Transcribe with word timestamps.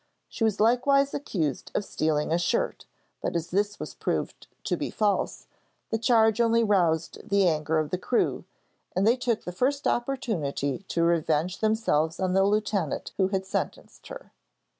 She 0.27 0.43
was 0.43 0.59
likewise 0.59 1.13
accused 1.13 1.71
of 1.75 1.85
stealing 1.85 2.31
a 2.31 2.39
shirt, 2.39 2.87
but, 3.21 3.35
as 3.35 3.51
this 3.51 3.79
was 3.79 3.93
proved 3.93 4.47
to 4.63 4.75
be 4.75 4.89
false, 4.89 5.45
the 5.91 5.99
charge 5.99 6.41
only 6.41 6.63
roused 6.63 7.29
the 7.29 7.47
anger 7.47 7.77
of 7.77 7.91
the 7.91 7.99
crew, 7.99 8.43
and 8.95 9.05
they 9.05 9.15
took 9.15 9.43
the 9.43 9.51
first 9.51 9.85
opportunity 9.87 10.79
to 10.87 11.03
revenge 11.03 11.59
themselves 11.59 12.19
on 12.19 12.33
the 12.33 12.43
lieutenant 12.43 13.11
who 13.17 13.27
had 13.27 13.45
sentenced 13.45 14.07
her. 14.07 14.31